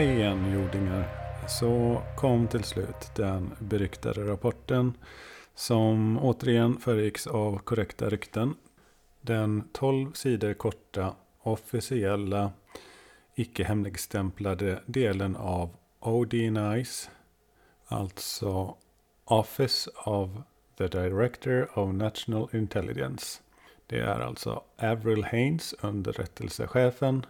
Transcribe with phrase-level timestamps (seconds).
[0.00, 1.08] Hej igen jordingar.
[1.48, 4.94] Så kom till slut den beryktade rapporten
[5.54, 8.54] som återigen föregicks av korrekta rykten.
[9.20, 12.52] Den 12 sidor korta officiella
[13.34, 15.70] icke hemligstämplade delen av
[16.00, 17.10] ODNIs,
[17.86, 18.76] alltså
[19.24, 20.30] Office of
[20.78, 23.40] the Director of National Intelligence.
[23.86, 27.26] Det är alltså Avril Haines, underrättelsechefen.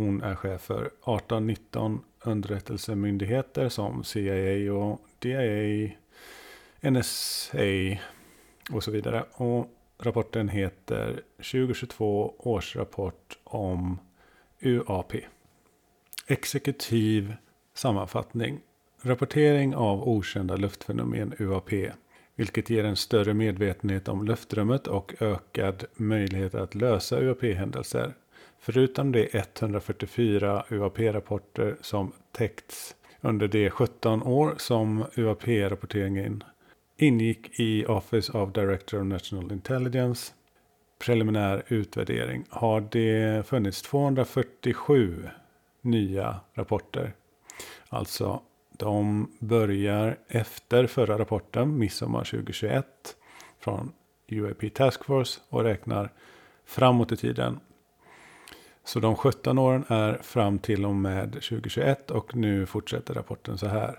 [0.00, 5.90] Hon är chef för 18-19 underrättelsemyndigheter som CIA och DIA,
[6.80, 7.98] NSA
[8.72, 9.24] och så vidare.
[9.32, 9.66] Och
[9.98, 13.98] rapporten heter 2022 årsrapport om
[14.60, 15.12] UAP.
[16.26, 17.34] Exekutiv
[17.74, 18.60] sammanfattning.
[19.02, 21.70] Rapportering av okända luftfenomen UAP.
[22.34, 28.14] Vilket ger en större medvetenhet om luftrummet och ökad möjlighet att lösa UAP-händelser.
[28.60, 36.44] Förutom de 144 UAP-rapporter som täckts under de 17 år som UAP-rapporteringen
[36.96, 40.32] ingick i Office of Director of National Intelligence
[41.00, 45.28] preliminär utvärdering har det funnits 247
[45.82, 47.12] nya rapporter.
[47.88, 48.42] Alltså
[48.78, 52.86] de börjar efter förra rapporten, midsommar 2021,
[53.58, 53.92] från
[54.28, 56.10] UAP Task Force och räknar
[56.64, 57.60] framåt i tiden.
[58.90, 63.66] Så de 17 åren är fram till och med 2021 och nu fortsätter rapporten så
[63.66, 63.98] här.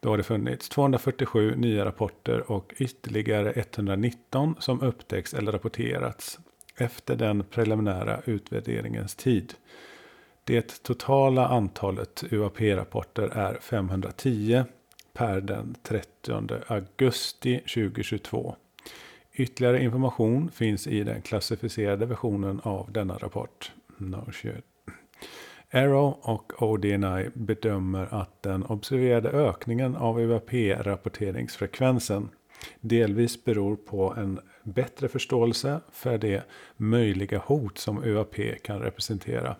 [0.00, 6.38] Då har det funnits 247 nya rapporter och ytterligare 119 som upptäcks eller rapporterats
[6.76, 9.54] efter den preliminära utvärderingens tid.
[10.44, 14.64] Det totala antalet UAP-rapporter är 510
[15.12, 18.56] per den 30 augusti 2022.
[19.32, 23.72] Ytterligare information finns i den klassificerade versionen av denna rapport.
[23.98, 24.64] No shit.
[25.70, 32.28] Arrow och ODNI bedömer att den observerade ökningen av UAP-rapporteringsfrekvensen
[32.80, 36.42] delvis beror på en bättre förståelse för det
[36.76, 39.56] möjliga hot som UAP kan representera.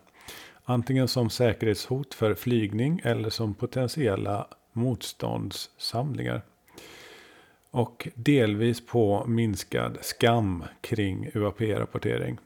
[0.65, 6.43] Antingen som säkerhetshot för flygning eller som potentiella motståndssamlingar.
[7.71, 12.39] Och delvis på minskad skam kring UAP-rapportering.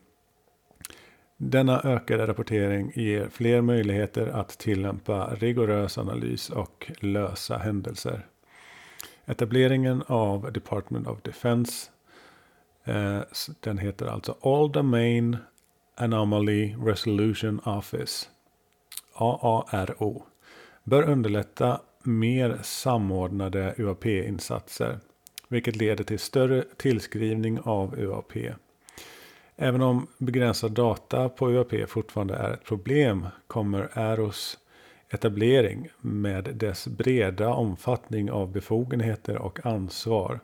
[1.36, 8.26] Denna ökade rapportering ger fler möjligheter att tillämpa rigorös analys och lösa händelser.
[9.26, 11.90] Etableringen av Department of Defense.
[12.84, 13.20] Eh,
[13.60, 15.36] den heter alltså All Domain
[15.96, 18.28] Anomaly Resolution Office.
[19.14, 20.26] AARO.
[20.84, 24.98] Bör underlätta mer samordnade UAP-insatser.
[25.48, 28.32] Vilket leder till större tillskrivning av UAP.
[29.56, 34.58] Även om begränsad data på UAP fortfarande är ett problem kommer AROS
[35.10, 40.40] etablering med dess breda omfattning av befogenheter och ansvar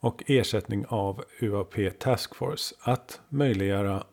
[0.00, 4.04] och ersättning av UAP Task Force att möjliggöra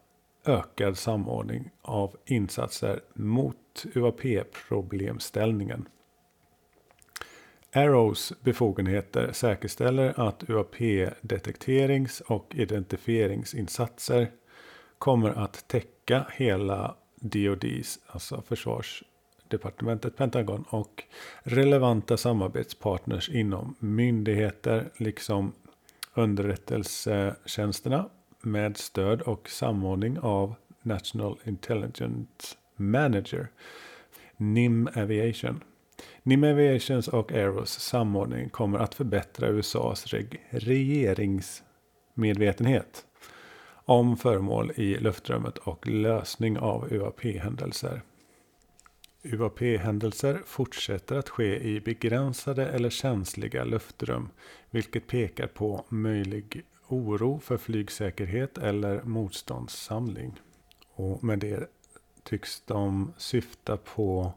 [0.45, 5.85] ökad samordning av insatser mot UAP-problemställningen.
[7.75, 14.31] Arrows befogenheter säkerställer att UAP-detekterings och identifieringsinsatser
[14.97, 21.03] kommer att täcka hela DoDs, alltså försvarsdepartementet, Pentagon och
[21.43, 25.53] relevanta samarbetspartners inom myndigheter liksom
[26.13, 28.09] underrättelsetjänsterna
[28.41, 33.47] med stöd och samordning av National Intelligence Manager,
[34.37, 35.63] NIM Aviation.
[36.25, 43.05] NIM Aviations och Aeros samordning kommer att förbättra USAs reg regeringsmedvetenhet
[43.85, 48.01] om föremål i luftrummet och lösning av UAP-händelser.
[49.23, 54.29] UAP-händelser fortsätter att ske i begränsade eller känsliga luftrum,
[54.69, 60.39] vilket pekar på möjlig oro för flygsäkerhet eller motståndssamling.
[60.93, 61.69] Och med det
[62.23, 64.33] tycks de syfta på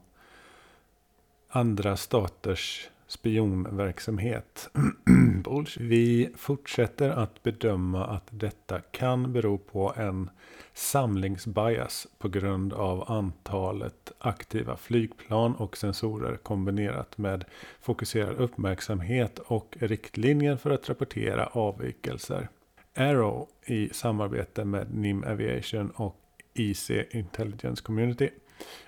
[1.49, 4.69] andra staters spionverksamhet.
[5.79, 10.29] Vi fortsätter att bedöma att detta kan bero på en
[10.73, 17.45] samlingsbias på grund av antalet aktiva flygplan och sensorer kombinerat med
[17.81, 22.49] fokuserad uppmärksamhet och riktlinjer för att rapportera avvikelser.
[22.95, 26.17] Arrow i samarbete med NIM Aviation och
[26.53, 28.29] IC Intelligence Community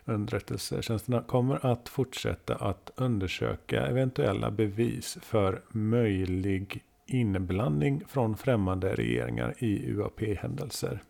[0.06, 9.92] underrättelsetjänsterna kommer att fortsätta att undersöka eventuella bevis för möjlig inblandning från främmande regeringar i
[9.92, 11.04] UAP-händelser.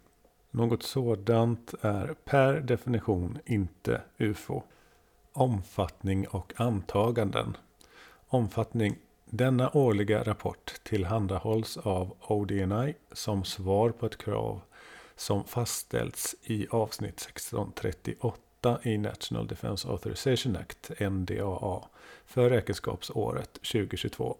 [0.52, 4.64] Något sådant är per definition inte UFO.
[5.34, 7.58] Omfattning och antaganden.
[8.28, 8.96] Omfattning.
[9.26, 14.62] Denna årliga rapport tillhandahålls av ODNI som svar på ett krav
[15.16, 18.49] som fastställts i avsnitt 1638
[18.84, 21.82] i National Defence Authorization Act, NDAA,
[22.26, 24.38] för räkenskapsåret 2022.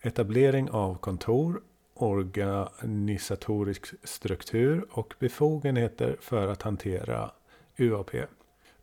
[0.00, 1.62] Etablering av kontor,
[1.94, 7.30] organisatorisk struktur och befogenheter för att hantera
[7.76, 8.10] UAP.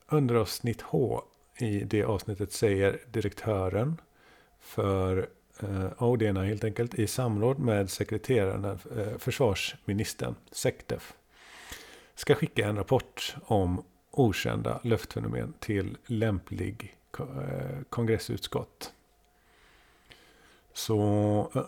[0.08, 1.22] Under avsnitt H
[1.58, 4.02] i det avsnittet säger direktören
[4.60, 5.30] för
[5.60, 11.14] eh, ODNA helt enkelt i samråd med sekreteraren, eh, försvarsministern, SECDEF,
[12.16, 13.84] ska skicka en rapport om
[14.20, 17.26] okända luftfenomen till lämplig eh,
[17.90, 18.92] kongressutskott.
[20.74, 20.96] Så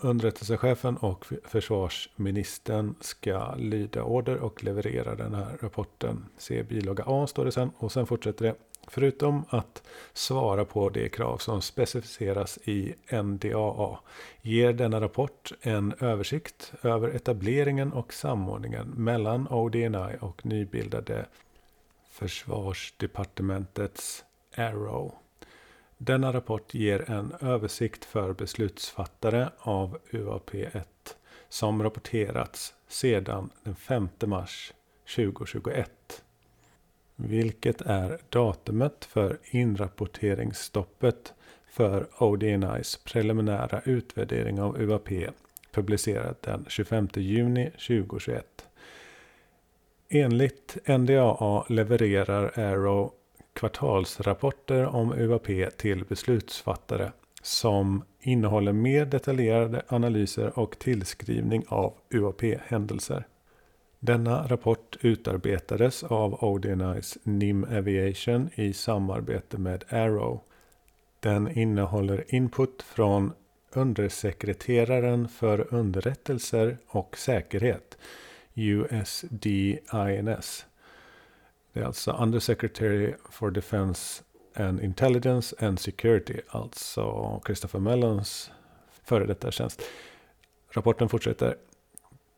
[0.01, 6.25] underrättelsechefen och försvarsministern ska lyda order och leverera den här rapporten.
[6.37, 8.55] Se bilaga A står det sen och sen fortsätter det.
[8.87, 9.83] Förutom att
[10.13, 13.99] svara på de krav som specificeras i NDAA
[14.41, 21.25] ger denna rapport en översikt över etableringen och samordningen mellan ODNI och nybildade
[22.17, 24.25] Försvarsdepartementets
[24.55, 25.15] Arrow.
[25.97, 30.83] Denna rapport ger en översikt för beslutsfattare av UAP1
[31.49, 34.73] som rapporterats sedan den 5 mars
[35.15, 36.23] 2021.
[37.15, 41.33] Vilket är datumet för inrapporteringsstoppet
[41.69, 45.09] för ODNIs preliminära utvärdering av UAP
[45.71, 48.66] publicerat den 25 juni 2021.
[50.09, 53.11] Enligt NDAA levererar Arrow
[53.53, 57.11] kvartalsrapporter om UAP till beslutsfattare
[57.41, 63.27] som innehåller mer detaljerade analyser och tillskrivning av UAP-händelser.
[63.99, 70.41] Denna rapport utarbetades av ODNIs NIM Aviation i samarbete med Arrow.
[71.19, 73.33] Den innehåller input från
[73.73, 77.97] undersekreteraren för underrättelser och säkerhet,
[78.57, 79.25] USDINS,
[81.73, 84.23] det är alltså Undersecretary for Defense
[84.55, 88.51] and Intelligence and Security, alltså Christopher Mellons
[89.03, 89.81] före detta tjänst.
[90.71, 91.55] Rapporten fortsätter.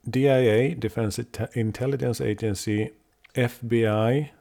[0.02, 1.24] DIA, Defense
[1.54, 2.90] Intelligence Agency,
[3.34, 4.34] FBI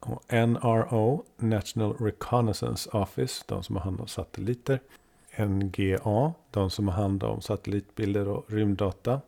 [0.00, 4.80] och NRO, National Reconnaissance Office, de som har hand om satelliter.
[5.38, 9.20] NGA, de som har hand om satellitbilder och rymddata.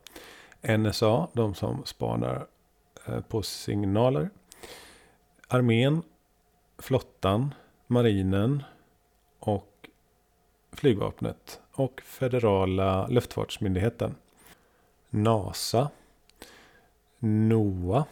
[0.62, 2.46] NSA, de som spanar
[3.06, 4.30] eh, på signaler
[5.52, 6.02] armén,
[6.78, 7.54] flottan,
[7.86, 8.62] marinen
[9.38, 9.88] och
[10.72, 14.14] flygvapnet och federala luftfartsmyndigheten.
[15.10, 15.90] NASA,
[17.18, 18.04] NOAA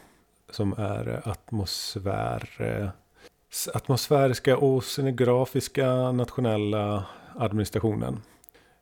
[0.49, 2.89] som är eh, atmosfär, eh,
[3.73, 8.21] atmosfäriska oceanografiska nationella administrationen.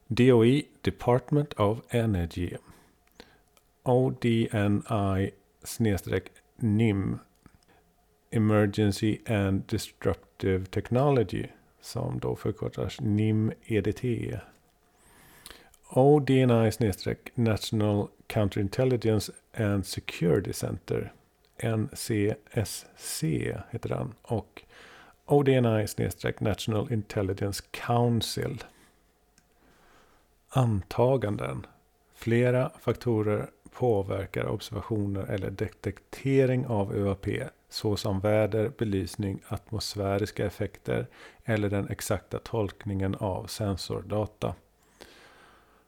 [0.08, 2.58] DOE, Department of Energy.
[3.90, 5.32] ODNI
[6.58, 7.20] NIM
[8.32, 11.48] Emergency and Disruptive Technology
[11.82, 14.04] som då förkortas NIM-EDT.
[15.90, 21.14] ODNI-National Counterintelligence and Security Center
[21.64, 23.24] NCSC
[23.70, 24.64] heter den och
[25.26, 28.64] ODNI-National Intelligence Council.
[30.50, 31.66] Antaganden.
[32.16, 37.28] Flera faktorer påverkar observationer eller detektering av UAP
[37.70, 41.08] såsom väder, belysning, atmosfäriska effekter
[41.46, 44.56] eller den exakta tolkningen av sensordata.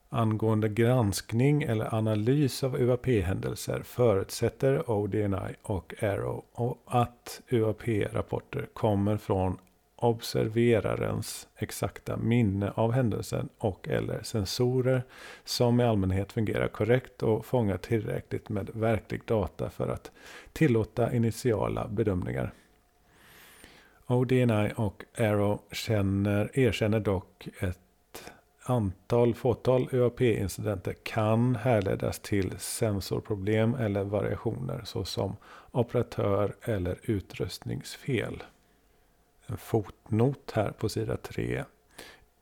[0.10, 6.46] Angående granskning eller analys av UAP-händelser förutsätter ODNI och Arrow
[6.86, 9.58] att UAP-rapporter kommer från
[10.04, 15.04] observerarens exakta minne av händelsen och eller sensorer
[15.44, 20.12] som i allmänhet fungerar korrekt och fångar tillräckligt med verklig data för att
[20.54, 22.54] tillåta initiala bedömningar.
[24.08, 27.78] ODNI och Arrow känner, erkänner dock ett
[28.64, 35.36] antal fåtal UAP-incidenter kan härledas till sensorproblem eller variationer såsom
[35.72, 38.44] operatör eller utrustningsfel
[39.58, 41.64] fotnot här på sida 3.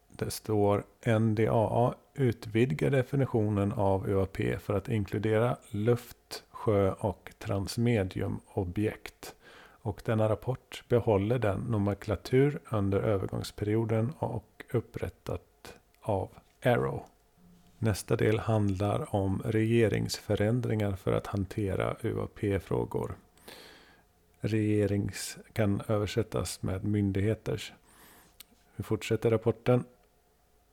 [0.09, 0.83] Det står
[1.19, 9.35] NDAA utvidgar definitionen av UAP för att inkludera luft, sjö och transmediumobjekt.
[9.81, 16.29] Och denna rapport behåller den nomenklatur under övergångsperioden och upprättat av
[16.63, 17.05] Arrow.
[17.77, 23.15] Nästa del handlar om regeringsförändringar för att hantera UAP-frågor
[24.41, 27.73] regerings kan översättas med myndigheters.
[28.75, 29.83] Vi fortsätter rapporten.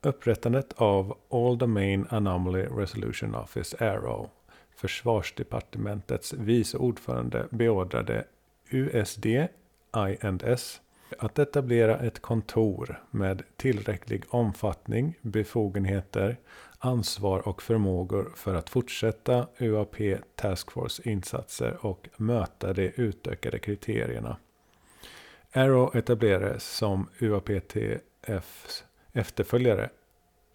[0.02, 4.30] Upprättandet av All Domain Anomaly Resolution Office Arrow,
[4.76, 8.24] Försvarsdepartementets vice ordförande beordrade
[8.70, 9.26] USD
[9.96, 10.80] INS
[11.18, 16.36] att etablera ett kontor med tillräcklig omfattning, befogenheter,
[16.86, 19.96] ansvar och förmågor för att fortsätta UAP
[20.34, 24.36] Task Force insatser och möta de utökade kriterierna.
[25.52, 29.90] Arrow etablerades som UAPTFs efterföljare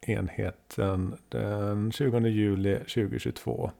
[0.01, 3.71] enheten den 20 juli 2022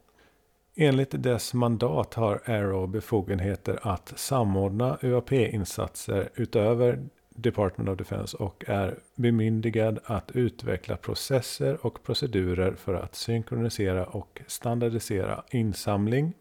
[0.75, 6.99] Enligt dess mandat har Arrow befogenheter att samordna UAP-insatser utöver
[7.35, 14.41] Department of Defense och är bemyndigad att utveckla processer och procedurer för att synkronisera och
[14.47, 16.33] standardisera insamling,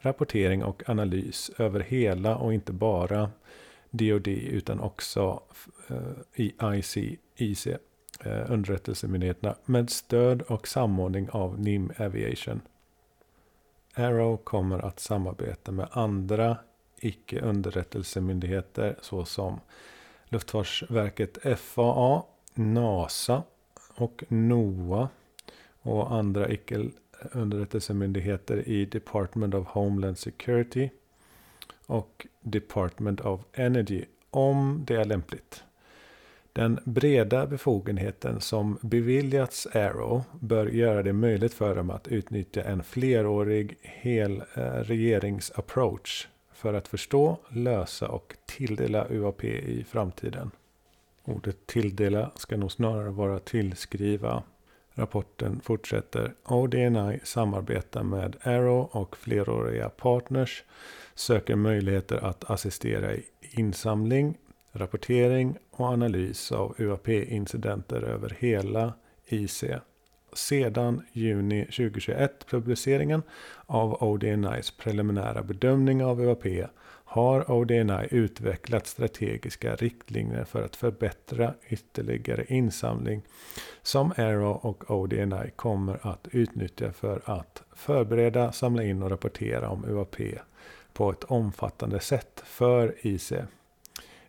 [0.00, 3.30] rapportering och analys över hela och inte bara
[3.90, 5.42] DoD utan också
[5.88, 5.96] eh,
[6.34, 6.96] i IC,
[7.36, 12.60] IC eh, underrättelsemyndigheterna med stöd och samordning av NIM Aviation.
[13.94, 16.56] Arrow kommer att samarbeta med andra
[16.98, 19.60] icke underrättelsemyndigheter såsom
[20.32, 22.22] Luftfartsverket FAA,
[22.54, 23.42] NASA
[23.94, 25.08] och NOA
[25.82, 26.88] och andra icke
[27.32, 30.90] underrättelsemyndigheter i Department of Homeland Security
[31.86, 35.64] och Department of Energy om det är lämpligt.
[36.52, 42.82] Den breda befogenheten som beviljats Arrow bör göra det möjligt för dem att utnyttja en
[42.82, 46.26] flerårig hel eh, regeringsapproach
[46.62, 50.50] för att förstå, lösa och tilldela UAP i framtiden.
[51.24, 54.42] Ordet tilldela ska nog snarare vara tillskriva.
[54.94, 56.34] Rapporten fortsätter.
[56.44, 60.64] ODNI samarbetar med Arrow och fleråriga partners
[61.14, 64.38] söker möjligheter att assistera i insamling,
[64.72, 68.92] rapportering och analys av UAP-incidenter över hela
[69.26, 69.64] IC.
[70.32, 73.22] Sedan juni 2021 publiceringen
[73.66, 76.46] av ODNIs preliminära bedömning av UAP
[77.04, 83.22] har ODNI utvecklat strategiska riktlinjer för att förbättra ytterligare insamling
[83.82, 89.84] som Aero och ODNI kommer att utnyttja för att förbereda, samla in och rapportera om
[89.84, 90.16] UAP
[90.92, 93.32] på ett omfattande sätt för IC.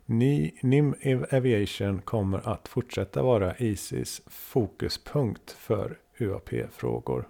[0.05, 0.95] NIM
[1.31, 7.27] Aviation kommer att fortsätta vara ICs fokuspunkt för UAP-frågor.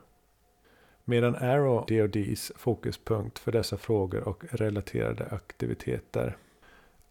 [1.05, 6.37] Medan Arrow DoDs fokuspunkt för dessa frågor och relaterade aktiviteter.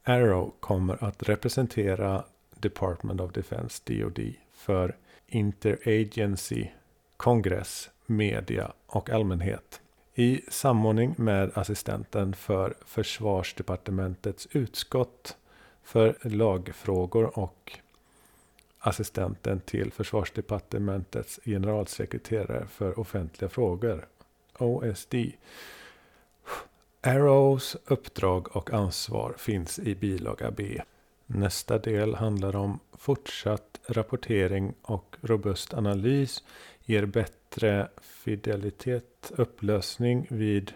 [0.03, 2.23] Arrow kommer att representera
[2.59, 4.95] Department of Defense DoD för
[5.27, 6.67] Interagency,
[7.17, 9.81] kongress, media och allmänhet.
[10.15, 15.37] I samordning med assistenten för försvarsdepartementets utskott
[15.83, 17.79] för lagfrågor och
[18.79, 24.07] assistenten till försvarsdepartementets generalsekreterare för offentliga frågor,
[24.57, 25.15] OSD.
[27.01, 30.81] Arrows uppdrag och ansvar finns i bilaga B.
[31.25, 36.43] Nästa del handlar om fortsatt rapportering och robust analys
[36.85, 40.73] ger bättre fidelitet, upplösning vid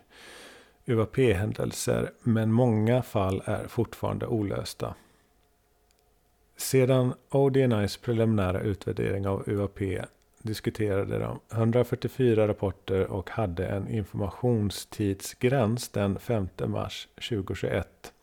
[0.88, 4.96] UAP-händelser, men många fall är fortfarande olösta.
[6.58, 9.80] Sedan ODNIs preliminära utvärdering av UAP
[10.42, 18.14] diskuterade de 144 rapporter och hade en informationstidsgräns den 5 mars 2021.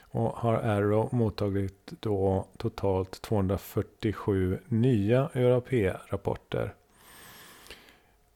[0.00, 6.74] Och har Arrow mottagit då totalt 247 nya UAP-rapporter.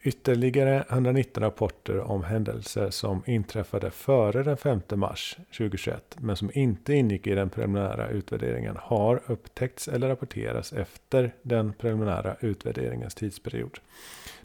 [0.05, 6.95] Ytterligare 119 rapporter om händelser som inträffade före den 5 mars 2021 men som inte
[6.95, 13.79] ingick i den preliminära utvärderingen har upptäckts eller rapporterats efter den preliminära utvärderingens tidsperiod.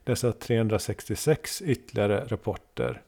[0.04, 3.02] Dessa 366 ytterligare rapporter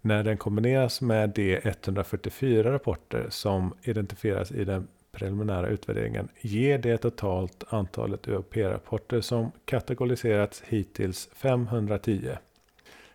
[0.00, 6.98] när den kombineras med de 144 rapporter som identifieras i den preliminära utvärderingen ger det
[6.98, 12.36] totalt antalet UAP-rapporter som kategoriserats hittills 510.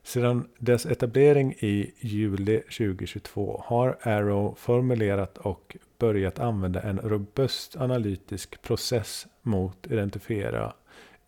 [0.03, 8.61] Sedan dess etablering i juli 2022 har Arrow formulerat och börjat använda en robust analytisk
[8.61, 10.73] process mot identifiera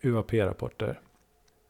[0.02, 1.00] UAP-rapporter.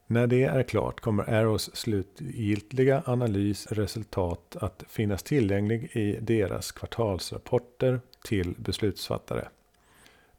[0.06, 8.54] När det är klart kommer Arrows slutgiltiga analysresultat att finnas tillgänglig i deras kvartalsrapporter till
[8.58, 9.48] beslutsfattare.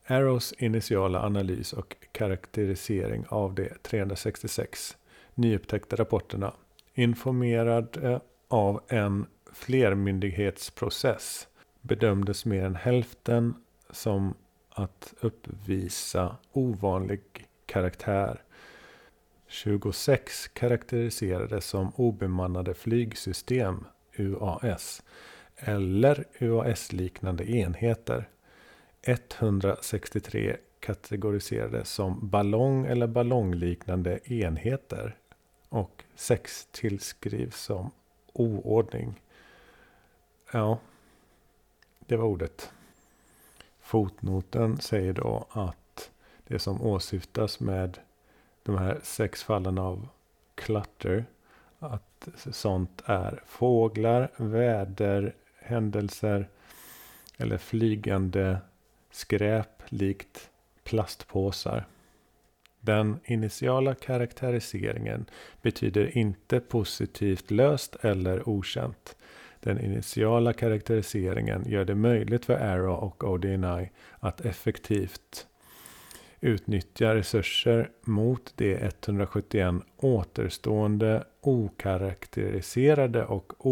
[0.08, 4.98] Arrows initiala analys och karaktärisering av de 366
[5.36, 6.54] nyupptäckta rapporterna
[6.94, 11.48] informerad av en flermyndighetsprocess
[11.82, 13.54] bedömdes mer än hälften
[13.90, 14.34] som
[14.70, 17.22] att uppvisa ovanlig
[17.66, 18.42] karaktär.
[19.48, 23.86] 26 karaktäriserades som obemannade flygsystem,
[24.18, 25.04] UAS,
[25.58, 28.30] eller UAS-liknande enheter.
[29.02, 35.16] 163 kategoriserades som ballong eller ballongliknande enheter
[35.70, 37.92] och 6 tillskrivs som
[38.34, 39.22] oordning.
[40.52, 40.80] Ja,
[42.00, 42.72] det var ordet.
[43.82, 46.12] Fotnoten säger då att
[46.48, 48.00] det som åsyftas med
[48.64, 50.08] de här sex fallen av
[50.56, 51.26] clutter,
[51.80, 55.36] att sånt är fåglar, väder,
[55.68, 56.50] Händelser
[57.38, 58.58] eller flygande
[59.12, 60.50] skräp likt
[60.84, 61.86] plastpåsar.
[62.80, 65.26] Den initiala karaktäriseringen
[65.62, 69.16] betyder inte positivt löst eller okänt.
[69.60, 75.48] Den initiala karaktäriseringen gör det möjligt för Arrow och ODNI att effektivt
[76.42, 83.66] utnyttja resurser mot de 171 återstående okaraktäriserade och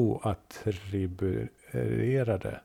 [1.76, 2.60] oattribuerade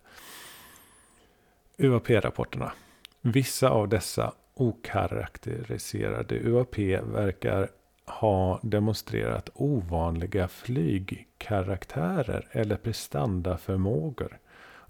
[1.79, 2.73] UAP-rapporterna.
[3.21, 7.71] Vissa av dessa okaraktäriserade UAP verkar
[8.07, 14.39] ha demonstrerat ovanliga flygkaraktärer eller prestandaförmågor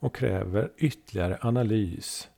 [0.03, 2.29] och kräver ytterligare analys.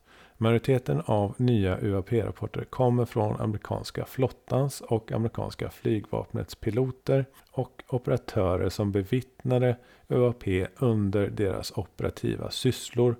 [0.43, 8.91] Majoriteten av nya UAP-rapporter kommer från amerikanska flottans och amerikanska flygvapnets piloter och operatörer som
[8.91, 9.77] bevittnade
[10.07, 10.43] UAP
[10.75, 13.15] under deras operativa sysslor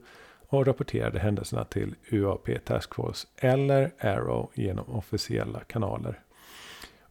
[0.48, 6.20] och rapporterade händelserna till UAP Task Force eller Arrow genom officiella kanaler.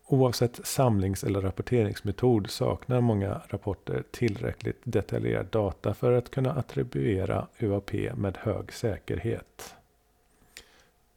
[0.06, 7.92] Oavsett samlings eller rapporteringsmetod saknar många rapporter tillräckligt detaljerad data för att kunna attribuera UAP
[8.14, 9.74] med hög säkerhet.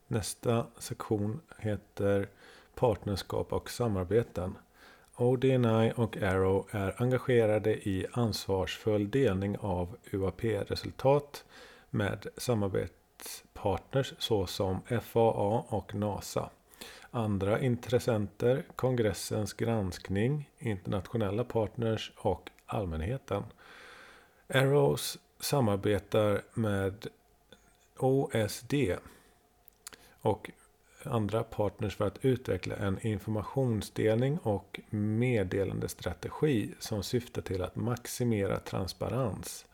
[0.08, 2.30] Nästa sektion heter
[2.76, 4.58] Partnerskap och samarbeten.
[5.16, 11.46] ODNI och Arrow är engagerade i ansvarsfull delning av UAP-resultat
[11.90, 16.50] med samarbetspartners såsom FAA och NASA.
[17.12, 23.44] Andra intressenter, kongressens granskning, internationella partners och allmänheten.
[24.48, 27.08] Arrows samarbetar med
[27.98, 28.74] OSD
[30.26, 30.52] och
[31.04, 39.66] andra partners för att utveckla en informationsdelning och meddelandestrategi som syftar till att maximera transparens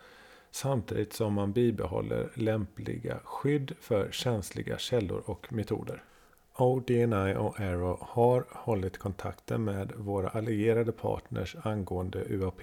[0.52, 6.04] samtidigt som man bibehåller lämpliga skydd för känsliga källor och metoder.
[6.58, 12.62] ODNI och Arrow har hållit kontakten med våra allierade partners angående UAP,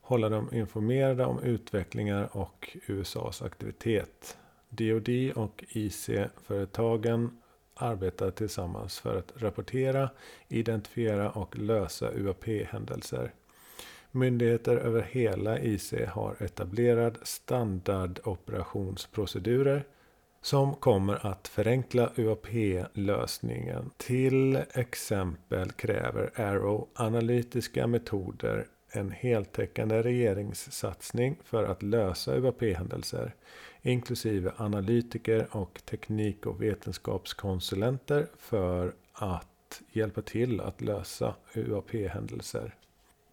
[0.00, 4.38] hålla dem informerade om utvecklingar och USAs aktivitet.
[4.76, 7.30] DoD och IC-företagen
[7.74, 10.10] arbetar tillsammans för att rapportera,
[10.48, 13.32] identifiera och lösa UAP-händelser.
[14.10, 19.84] Myndigheter över hela IC har etablerad standardoperationsprocedurer
[20.42, 23.90] som kommer att förenkla UAP-lösningen.
[23.96, 33.34] Till exempel kräver Arrow analytiska metoder en heltäckande regeringssatsning för att lösa UAP-händelser,
[33.84, 42.74] inklusive analytiker och teknik och vetenskapskonsulenter för att hjälpa till att lösa UAP-händelser.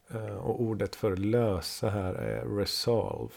[0.10, 3.34] Eh, och ordet för lösa här är resolve.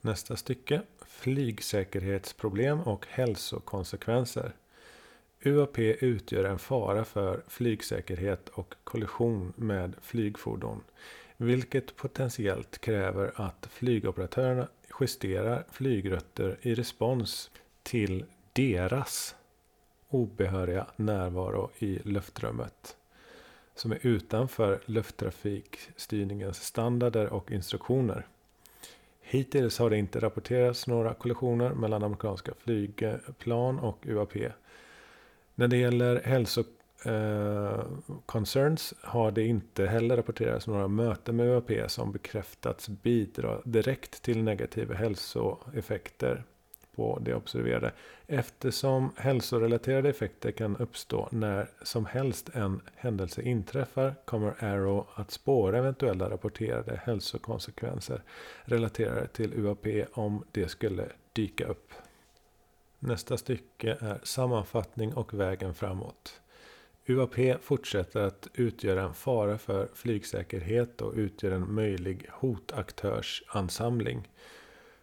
[0.00, 0.82] Nästa stycke.
[1.06, 4.52] Flygsäkerhetsproblem och hälsokonsekvenser.
[5.44, 10.80] UAP utgör en fara för flygsäkerhet och kollision med flygfordon.
[11.36, 14.68] Vilket potentiellt kräver att flygoperatörerna
[15.00, 17.50] justerar flygrutter i respons
[17.82, 19.34] till deras
[20.08, 22.96] obehöriga närvaro i luftrummet
[23.74, 28.26] som är utanför lufttrafikstyrningens standarder och instruktioner.
[29.20, 34.36] Hittills har det inte rapporterats några kollisioner mellan amerikanska flygplan och UAP.
[35.54, 37.84] När det gäller hälsokoncerns eh,
[39.02, 44.94] har det inte heller rapporterats några möten med UAP som bekräftats bidra direkt till negativa
[44.94, 46.44] hälsoeffekter
[46.96, 47.92] på det observerade.
[48.26, 55.78] Eftersom hälsorelaterade effekter kan uppstå när som helst en händelse inträffar kommer Arrow att spåra
[55.78, 58.22] eventuella rapporterade hälsokonsekvenser
[58.64, 61.92] relaterade till UAP om det skulle dyka upp.
[62.98, 66.41] Nästa stycke är sammanfattning och vägen framåt.
[67.06, 74.28] UAP fortsätter att utgöra en fara för flygsäkerhet och utgör en möjlig hotaktörsansamling.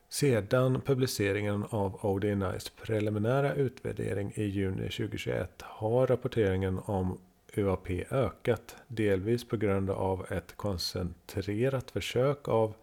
[0.09, 7.17] Sedan publiceringen av ODNIs preliminära utvärdering i juni 2021 har rapporteringen om
[7.55, 12.73] UAP ökat, delvis på grund av ett koncentrerat försök av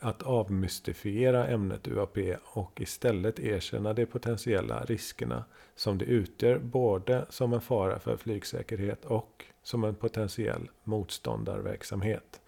[0.00, 7.52] att avmystifiera ämnet UAP och istället erkänna de potentiella riskerna som det utgör både som
[7.52, 12.40] en fara för flygsäkerhet och som en potentiell motståndarverksamhet.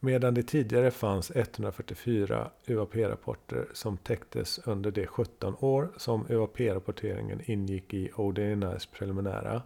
[0.00, 7.94] Medan det tidigare fanns 144 UAP-rapporter som täcktes under de 17 år som UAP-rapporteringen ingick
[7.94, 9.62] i ODNRs preliminära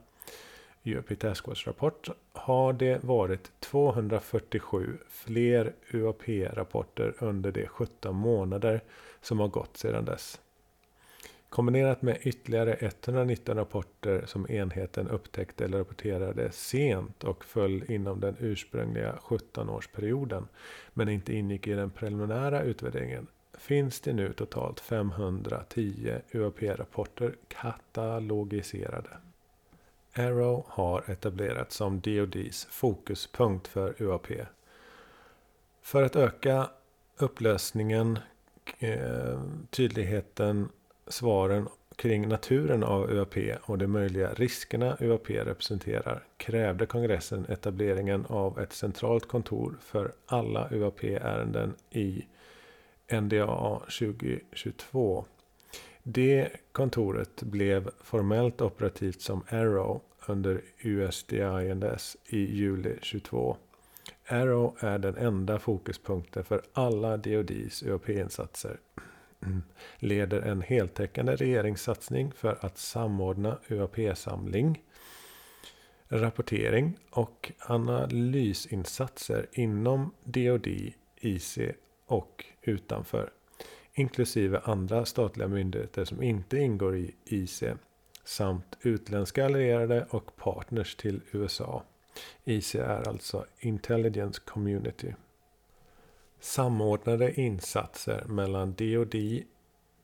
[0.82, 8.80] i Task rapport har det varit 247 fler UAP-rapporter under de 17 månader
[9.20, 10.40] som har gått sedan dess.
[11.48, 18.36] Kombinerat med ytterligare 119 rapporter som enheten upptäckte eller rapporterade sent och föll inom den
[18.38, 20.44] ursprungliga 17-årsperioden
[20.92, 23.26] men inte ingick i den preliminära utvärderingen
[23.58, 29.10] finns det nu totalt 510 UAP-rapporter katalogiserade.
[30.14, 34.28] Arrow har etablerats som DoDs fokuspunkt för UAP.
[35.82, 36.70] För att öka
[37.16, 38.18] upplösningen,
[38.78, 40.68] eh, tydligheten,
[41.06, 48.58] svaren kring naturen av UAP och de möjliga riskerna UAP representerar krävde kongressen etableringen av
[48.58, 52.24] ett centralt kontor för alla UAP-ärenden i
[53.12, 55.24] NDAA 2022
[56.02, 63.56] det kontoret blev formellt operativt som Arrow under USDINS i juli 22.
[64.26, 68.80] Arrow är den enda fokuspunkten för alla DoDs UAP-insatser.
[69.98, 74.82] Leder en heltäckande regeringssatsning för att samordna UAP-samling,
[76.08, 80.66] rapportering och analysinsatser inom DoD,
[81.16, 81.58] IC
[82.06, 83.30] och utanför
[84.00, 87.62] inklusive andra statliga myndigheter som inte ingår i IC
[88.24, 91.82] samt utländska allierade och partners till USA.
[92.44, 95.14] IC är alltså Intelligence Community.
[96.40, 99.14] Samordnade insatser mellan DoD,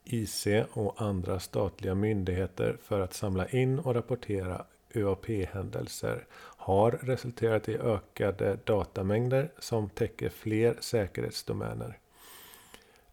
[0.04, 7.76] IC och andra statliga myndigheter för att samla in och rapportera UAP-händelser har resulterat i
[7.76, 11.98] ökade datamängder som täcker fler säkerhetsdomäner.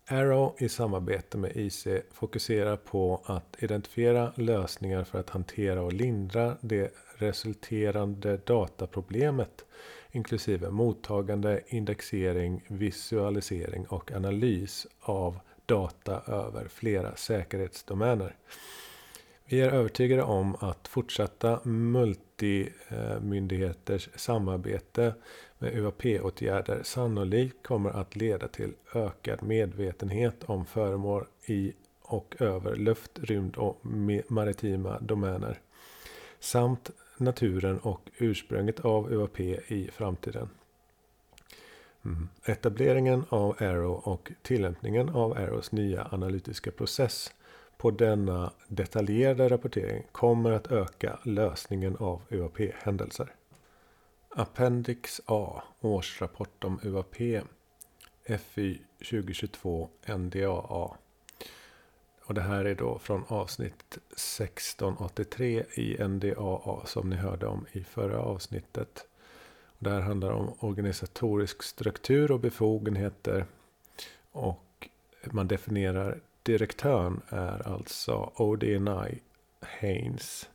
[0.08, 6.58] Arrow i samarbete med IC fokuserar på att identifiera lösningar för att hantera och lindra
[6.62, 9.66] det resulterande dataproblemet
[10.13, 18.36] inklusive mottagande, indexering, visualisering och analys av data över flera säkerhetsdomäner.
[19.46, 25.14] Vi är övertygade om att fortsatta multimyndigheters samarbete
[25.60, 33.20] med UAP-åtgärder sannolikt kommer att leda till ökad medvetenhet om föremål i och över luft,
[33.20, 33.80] rymd och
[34.28, 35.60] maritima domäner.
[36.40, 40.50] Samt naturen och ursprunget av UAP i framtiden.
[42.06, 42.30] Mm.
[42.46, 47.32] Etableringen av Arrow och tillämpningen av Arrows nya analytiska process
[47.84, 53.36] på denna detaljerade rapportering kommer att öka lösningen av UAP-händelser.
[54.30, 57.15] Appendix A Årsrapport om UAP
[58.39, 60.98] FY 2022 NDAA
[62.26, 67.84] och det här är då från avsnitt 1683 i NDAA som ni hörde om i
[67.84, 69.08] förra avsnittet.
[69.80, 73.46] Det här handlar om organisatorisk struktur och befogenheter.
[74.32, 74.89] Och
[75.32, 79.20] man definierar direktören är alltså ODNI
[79.62, 80.50] Haynes.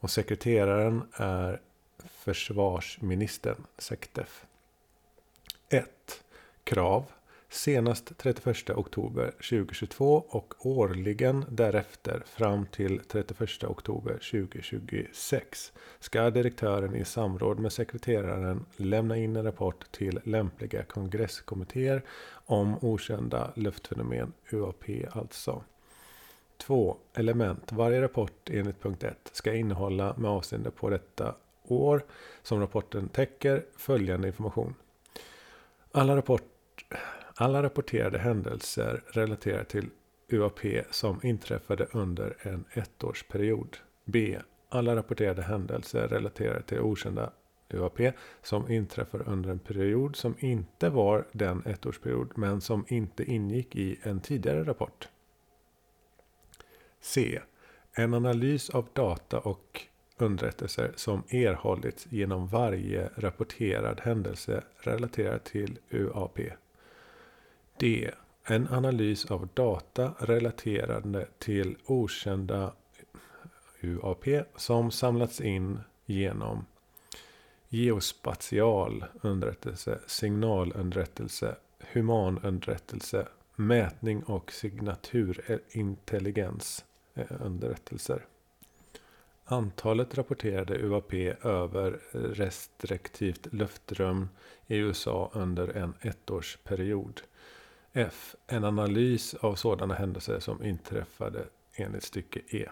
[0.00, 1.60] Och sekreteraren är
[2.06, 4.46] försvarsministern Sektef.
[5.68, 6.24] 1.
[6.64, 7.04] Krav.
[7.50, 17.04] Senast 31 oktober 2022 och årligen därefter fram till 31 oktober 2026 ska direktören i
[17.04, 25.64] samråd med sekreteraren lämna in en rapport till lämpliga kongresskommittéer om okända luftfenomen, UAP alltså.
[26.56, 26.96] 2.
[27.14, 27.72] Element.
[27.72, 31.34] Varje rapport enligt punkt 1 ska innehålla med avseende på detta
[31.64, 32.04] år
[32.42, 34.74] som rapporten täcker följande information.
[35.92, 36.48] Alla, rapporter
[37.40, 39.90] alla rapporterade händelser relaterar till
[40.28, 43.76] UAP som inträffade under en ettårsperiod.
[44.04, 44.38] B.
[44.68, 47.32] Alla rapporterade händelser relaterar till okända
[47.70, 48.00] UAP
[48.42, 53.98] som inträffar under en period som inte var den ettårsperiod men som inte ingick i
[54.02, 55.08] en tidigare rapport.
[57.00, 57.40] C.
[57.92, 59.82] En analys av data och
[60.16, 66.38] underrättelser som erhållits genom varje rapporterad händelse relaterad till UAP.
[67.78, 68.10] D.
[68.44, 72.72] En analys av data relaterade till okända
[73.80, 74.24] UAP
[74.56, 76.64] som samlats in genom
[77.68, 81.56] geospatial underrättelse, signalunderrättelse,
[81.92, 88.26] humanunderrättelse, mätning och signaturintelligens eh, underrättelser.
[89.44, 91.14] Antalet rapporterade UAP
[91.44, 94.28] över restriktivt luftrum
[94.66, 97.22] i USA under en ettårsperiod.
[97.92, 98.36] F.
[98.46, 102.68] En analys av sådana händelser som inträffade enligt stycke E.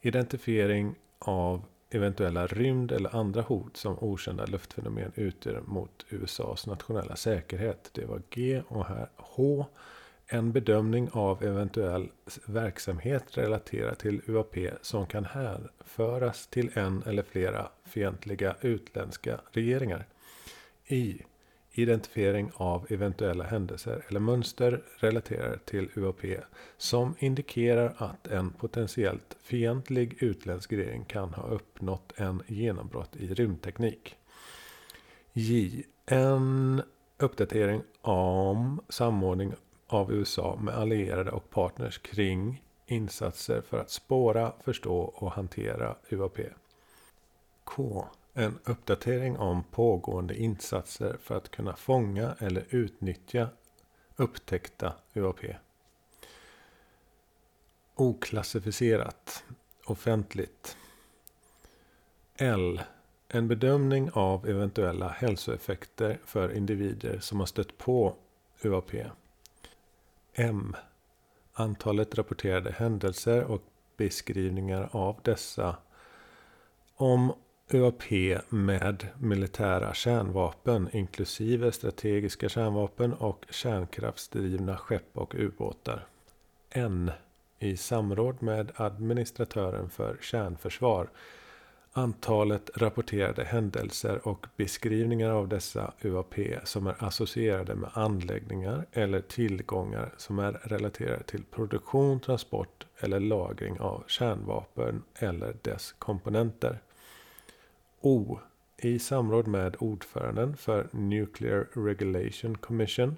[0.00, 7.90] Identifiering av eventuella rymd eller andra hot som okända luftfenomen utgör mot USAs nationella säkerhet.
[7.92, 9.66] Det var G och här H.
[10.26, 12.08] En bedömning av eventuell
[12.46, 20.06] verksamhet relaterad till UAP som kan härföras till en eller flera fientliga utländska regeringar.
[20.86, 21.22] I.
[21.76, 26.24] Identifiering av eventuella händelser eller mönster relaterade till UAP
[26.76, 34.16] som indikerar att en potentiellt fientlig utländsk regering kan ha uppnått en genombrott i rymdteknik.
[35.32, 35.82] J.
[36.06, 36.82] En
[37.18, 39.52] uppdatering om samordning
[39.86, 46.38] av USA med allierade och partners kring insatser för att spåra, förstå och hantera UAP.
[47.64, 48.06] K.
[48.36, 53.48] En uppdatering om pågående insatser för att kunna fånga eller utnyttja
[54.16, 55.40] upptäckta UAP.
[57.94, 59.44] Oklassificerat.
[59.86, 60.76] Offentligt.
[62.36, 62.82] L.
[63.28, 68.16] En bedömning av eventuella hälsoeffekter för individer som har stött på
[68.62, 68.94] UAP.
[70.32, 70.76] M.
[71.52, 73.62] Antalet rapporterade händelser och
[73.96, 75.76] beskrivningar av dessa.
[76.96, 77.32] Om
[77.72, 78.10] ÖAP
[78.48, 86.06] med militära kärnvapen inklusive strategiska kärnvapen och kärnkraftsdrivna skepp och ubåtar.
[86.70, 87.10] N.
[87.58, 91.08] I samråd med administratören för kärnförsvar
[91.96, 100.14] antalet rapporterade händelser och beskrivningar av dessa UAP som är associerade med anläggningar eller tillgångar
[100.16, 106.78] som är relaterade till produktion, transport eller lagring av kärnvapen eller dess komponenter.
[108.06, 108.38] O.
[108.76, 113.16] I samråd med ordföranden för Nuclear Regulation Commission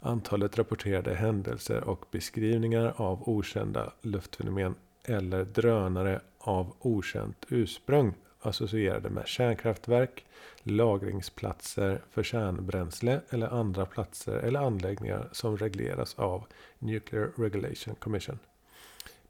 [0.00, 9.26] antalet rapporterade händelser och beskrivningar av okända luftfenomen eller drönare av okänt ursprung associerade med
[9.26, 10.26] kärnkraftverk,
[10.62, 16.46] lagringsplatser för kärnbränsle eller andra platser eller anläggningar som regleras av
[16.78, 18.38] Nuclear Regulation Commission.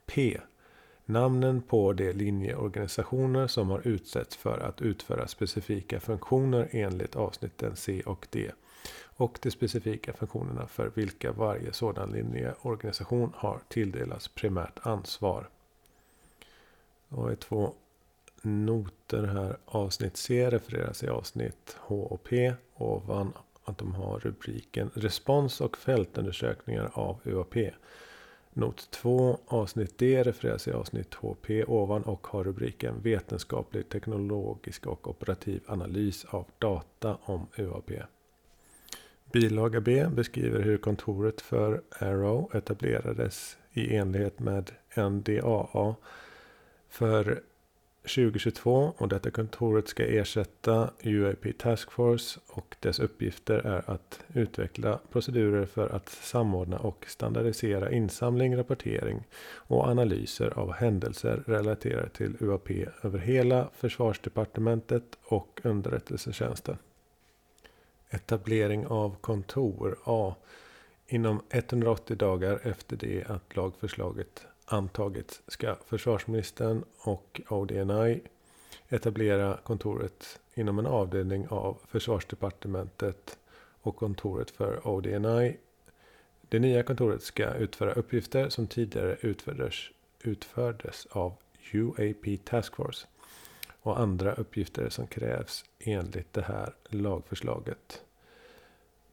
[0.05, 0.37] P.
[1.09, 8.01] Namnen på de linjeorganisationer som har utsetts för att utföra specifika funktioner enligt avsnitten C
[8.05, 8.51] och D.
[9.17, 15.49] Och de specifika funktionerna för vilka varje sådan linjeorganisation har tilldelats primärt ansvar.
[17.09, 17.73] Och i två
[18.41, 19.57] noter här.
[19.65, 22.53] Avsnitt C refereras i avsnitt H och P.
[22.73, 27.55] Ovan att de har rubriken Respons och fältundersökningar av UAP.
[28.57, 35.07] Not 2 avsnitt D refereras i avsnitt HP ovan och har rubriken Vetenskaplig, teknologisk och
[35.07, 37.91] operativ analys av data om UAP.
[39.31, 45.95] Bilaga B beskriver hur kontoret för Arrow etablerades i enlighet med NDAA
[46.89, 47.41] för
[48.07, 54.99] 2022 och detta kontoret ska ersätta UAP Task Force och dess uppgifter är att utveckla
[55.11, 62.69] procedurer för att samordna och standardisera insamling, rapportering och analyser av händelser relaterade till UAP
[63.01, 66.77] över hela försvarsdepartementet och underrättelsetjänsten.
[68.09, 70.35] Etablering av kontor A.
[71.07, 78.21] Inom 180 dagar efter det att lagförslaget antagits ska försvarsministern och ODNI
[78.89, 83.39] etablera kontoret inom en avdelning av försvarsdepartementet
[83.81, 85.57] och kontoret för ODNI.
[86.49, 89.75] Det nya kontoret ska utföra uppgifter som tidigare utfördes,
[90.21, 91.33] utfördes av
[91.73, 93.07] UAP Task Force
[93.81, 98.01] och andra uppgifter som krävs enligt det här lagförslaget.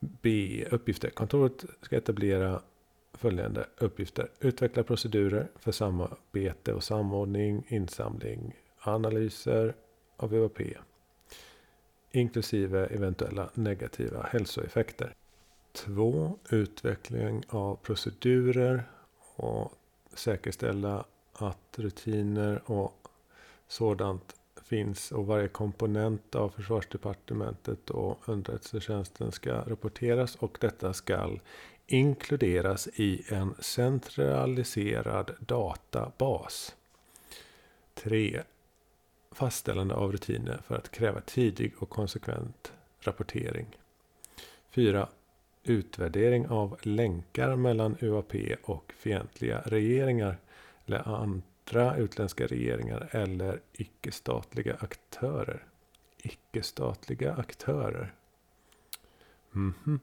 [0.01, 0.65] B.
[0.71, 1.11] Uppgifter.
[1.11, 2.61] Kontoret ska etablera
[3.15, 4.29] följande uppgifter.
[4.41, 9.75] Utveckla procedurer för samarbete och samordning, insamling, analyser
[10.17, 10.61] av EVP.
[12.11, 15.15] Inklusive eventuella negativa hälsoeffekter.
[15.73, 16.39] 2.
[16.51, 18.85] Utveckling av procedurer
[19.37, 19.73] och
[20.15, 23.09] säkerställa att rutiner och
[23.69, 31.31] sådant finns och varje komponent av försvarsdepartementet och underrättelsetjänsten ska rapporteras och detta ska
[31.87, 36.77] inkluderas i en centraliserad databas.
[37.95, 38.43] 3.
[39.33, 43.67] Fastställande av rutiner för att kräva tidig och konsekvent rapportering.
[44.71, 45.09] 4.
[45.63, 50.39] Utvärdering av länkar mellan UAP och fientliga regeringar
[50.87, 55.65] eller andra utländska regeringar eller icke-statliga aktörer.
[56.23, 58.15] Icke-statliga aktörer.
[59.55, 60.01] Mm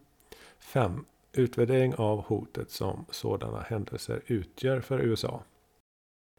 [0.59, 1.05] 5.
[1.33, 5.43] Utvärdering av hotet som sådana händelser utgör för USA.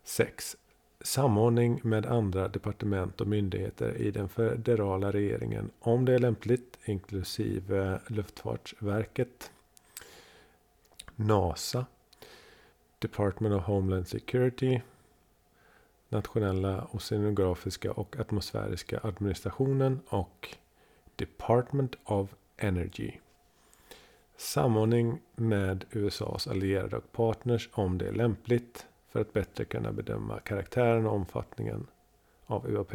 [0.04, 0.56] 6.
[1.00, 8.00] Samordning med andra departement och myndigheter i den federala regeringen om det är lämpligt, inklusive
[8.06, 9.52] Luftfartsverket,
[11.16, 11.86] NASA,
[12.98, 14.80] Department of Homeland Security,
[16.08, 20.56] Nationella oceanografiska och atmosfäriska administrationen och
[21.16, 23.12] Department of Energy.
[24.42, 30.40] Samordning med USAs allierade och partners om det är lämpligt för att bättre kunna bedöma
[30.40, 31.86] karaktären och omfattningen
[32.46, 32.94] av UAP.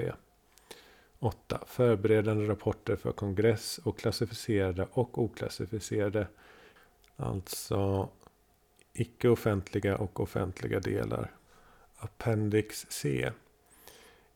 [1.20, 1.64] 8.
[1.68, 6.28] Förberedande rapporter för kongress och klassificerade och oklassificerade.
[7.16, 8.10] Alltså
[8.94, 11.32] icke offentliga och offentliga delar.
[11.98, 13.32] Appendix C.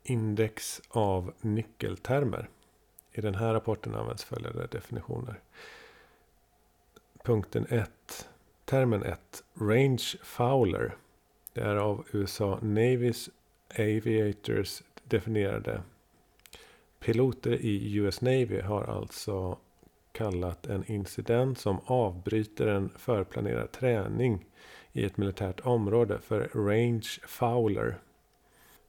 [0.04, 2.50] Index av nyckeltermer.
[3.12, 5.40] I den här rapporten används följande definitioner.
[7.24, 7.90] Punkten 1.
[8.66, 9.44] Termen 1.
[9.54, 10.96] Range Fowler.
[11.54, 13.30] Det är av USA Navys
[13.80, 15.82] Aviators definierade.
[17.00, 19.58] Piloter i US Navy har alltså
[20.12, 24.46] kallat en incident som avbryter en förplanerad träning
[24.94, 27.98] i ett militärt område för range fowler.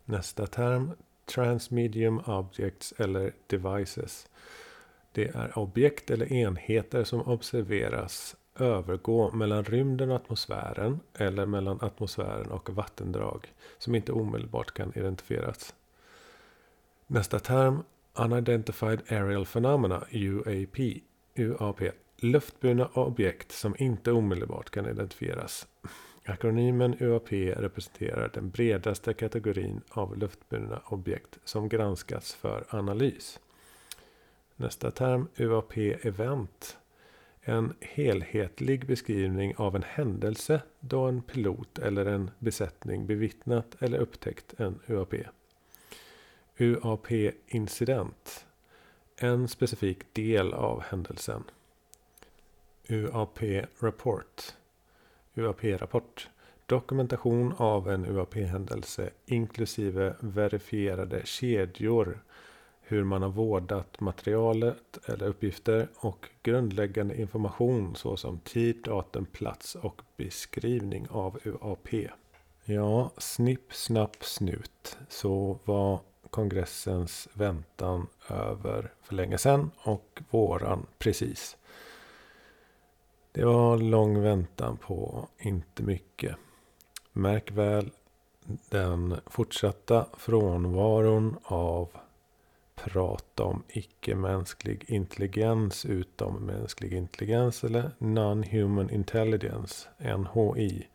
[0.05, 0.93] Nästa term
[1.25, 4.29] transmedium objects eller devices.
[5.13, 12.51] Det är objekt eller enheter som observeras övergå mellan rymden och atmosfären eller mellan atmosfären
[12.51, 15.75] och vattendrag som inte omedelbart kan identifieras.
[17.07, 17.83] Nästa term
[18.15, 20.79] Unidentified Aerial Phenomena UAP,
[21.35, 21.83] UAP
[22.23, 25.67] luftburna objekt som inte omedelbart kan identifieras.
[26.25, 33.41] Akronymen UAP representerar den bredaste kategorin av luftburna objekt som granskats för analys.
[34.63, 36.79] Nästa term UAP Event
[37.41, 44.61] en helhetlig beskrivning av en händelse då en pilot eller en besättning bevittnat eller upptäckt
[44.61, 45.15] en UAP.
[46.57, 48.47] UAP-incident.
[49.17, 51.45] En specifik del av händelsen.
[52.89, 54.55] UAP-rapport.
[55.35, 56.29] UAP-rapport.
[56.67, 62.19] Dokumentation av en UAP-händelse inklusive verifierade kedjor
[62.83, 70.03] hur man har vårdat materialet eller uppgifter och grundläggande information såsom tid, datum, plats och
[70.17, 71.89] beskrivning av UAP.
[72.65, 74.99] Ja, snipp, snapp, snut.
[75.09, 81.57] Så var kongressens väntan över för länge sedan och våran precis.
[83.33, 86.37] Det var lång väntan på inte mycket.
[87.13, 87.91] Märk väl
[88.69, 91.89] den fortsatta frånvaron av
[92.75, 100.87] prata om icke-mänsklig intelligens utom mänsklig intelligens eller Non-Human Intelligence, NHI.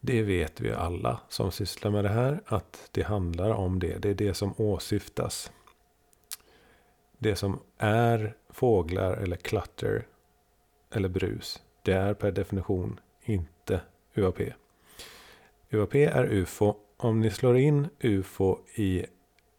[0.00, 3.98] Det vet vi alla som sysslar med det här att det handlar om det.
[3.98, 5.52] Det är det som åsyftas.
[7.18, 10.06] Det som är fåglar eller klatter
[10.90, 11.62] eller brus.
[11.82, 13.80] Det är per definition inte
[14.14, 14.40] UAP.
[15.70, 16.74] UAP är UFO.
[16.96, 19.06] Om ni slår in UFO i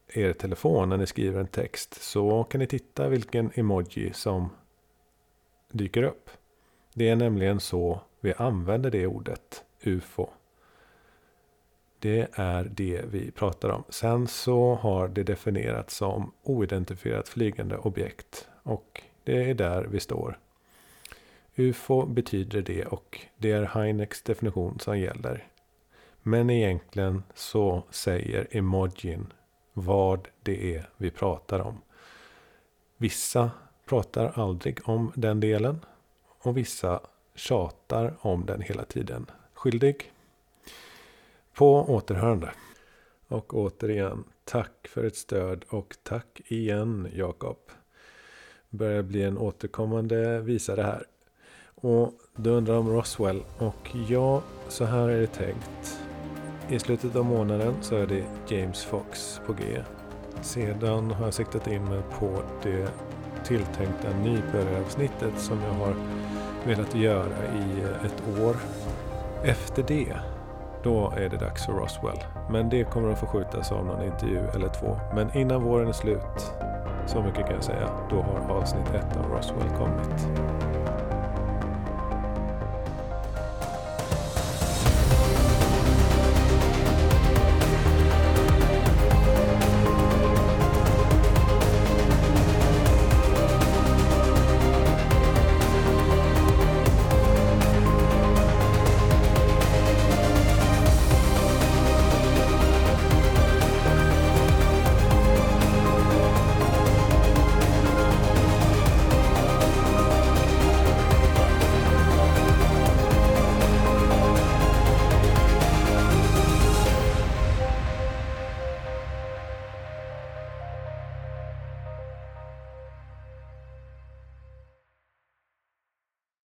[0.08, 4.50] er telefon när ni skriver en text så kan ni titta vilken emoji som
[5.72, 6.30] dyker upp.
[6.94, 10.30] Det är nämligen så vi använder det ordet, UFO.
[12.00, 13.84] Det är det vi pratar om.
[13.90, 18.50] Sen så har det definierats som oidentifierat flygande objekt.
[18.64, 20.40] Och det är där vi står.
[21.56, 25.48] UFO betyder det och det är Heinecks definition som gäller.
[26.22, 29.34] Men egentligen så säger emojin
[29.78, 31.82] vad det är vi pratar om.
[32.98, 33.52] Vissa
[33.86, 35.80] pratar aldrig om den delen
[36.42, 37.00] och vissa
[37.36, 39.26] tjatar om den hela tiden.
[39.54, 40.12] Skyldig.
[41.54, 42.52] På återhörande.
[43.28, 47.58] Och återigen, tack för ett stöd och tack igen Jakob.
[48.70, 51.08] Börjar bli en återkommande visare här.
[51.76, 56.05] Och du undrar om Roswell och ja, så här är det tänkt.
[56.70, 59.64] I slutet av månaden så är det James Fox på G.
[60.42, 62.88] Sedan har jag siktat in mig på det
[63.44, 65.96] tilltänkta nybörjaravsnittet som jag har
[66.66, 68.56] velat göra i ett år.
[69.44, 70.16] Efter det,
[70.84, 72.24] då är det dags för Roswell.
[72.52, 75.00] Men det kommer att förskjutas av någon intervju eller två.
[75.16, 76.52] Men innan våren är slut,
[77.08, 80.28] så mycket kan jag säga, då har avsnitt ett av Roswell kommit.